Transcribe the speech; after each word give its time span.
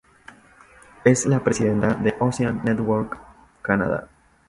Es 1.05 1.27
la 1.27 1.43
presidenta 1.43 1.93
de 1.93 2.15
Ocean 2.19 2.61
Networks 2.65 3.19
Canada. 3.61 4.09